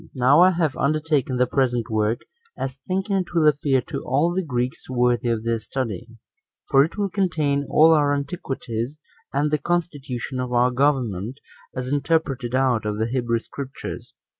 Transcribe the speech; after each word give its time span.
2. 0.01 0.09
Now 0.15 0.41
I 0.41 0.49
have 0.49 0.75
undertaken 0.77 1.37
the 1.37 1.45
present 1.45 1.91
work, 1.91 2.21
as 2.57 2.79
thinking 2.87 3.17
it 3.17 3.35
will 3.35 3.47
appear 3.47 3.81
to 3.81 4.03
all 4.03 4.33
the 4.33 4.41
Greeks 4.41 4.85
2 4.87 4.93
worthy 4.93 5.29
of 5.29 5.43
their 5.43 5.59
study; 5.59 6.07
for 6.71 6.83
it 6.83 6.97
will 6.97 7.07
contain 7.11 7.67
all 7.69 7.93
our 7.93 8.11
antiquities, 8.11 8.99
and 9.31 9.51
the 9.51 9.59
constitution 9.59 10.39
of 10.39 10.53
our 10.53 10.71
government, 10.71 11.39
as 11.75 11.93
interpreted 11.93 12.55
out 12.55 12.83
of 12.83 12.97
the 12.97 13.05
Hebrew 13.05 13.37
Scriptures. 13.37 14.13